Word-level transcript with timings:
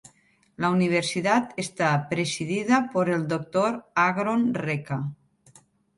La 0.55 0.71
Universidad 0.71 1.51
está 1.57 2.09
presidida 2.09 2.89
por 2.91 3.07
el 3.11 3.27
Dr. 3.27 3.85
Agron 3.93 4.55
Reka. 4.55 5.13